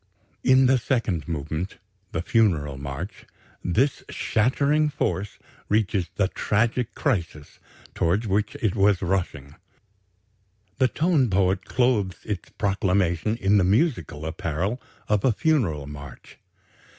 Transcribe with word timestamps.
In 0.43 0.65
the 0.65 0.79
second 0.79 1.27
movement 1.27 1.77
the 2.11 2.23
Funeral 2.23 2.75
March 2.75 3.27
"this 3.63 4.01
shattering 4.09 4.89
force" 4.89 5.37
reaches 5.69 6.09
the 6.15 6.27
"tragic 6.27 6.95
crisis" 6.95 7.59
towards 7.93 8.25
which 8.25 8.55
it 8.63 8.75
was 8.75 9.03
rushing. 9.03 9.57
The 10.79 10.87
tone 10.87 11.29
poet 11.29 11.65
clothes 11.65 12.15
its 12.25 12.49
proclamation 12.49 13.37
in 13.37 13.59
the 13.59 13.63
musical 13.63 14.25
apparel 14.25 14.81
of 15.07 15.23
a 15.23 15.31
Funeral 15.31 15.85
march. 15.85 16.39